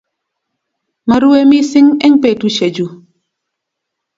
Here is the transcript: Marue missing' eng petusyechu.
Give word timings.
Marue 1.09 1.39
missing' 1.51 1.97
eng 2.05 2.15
petusyechu. 2.21 2.85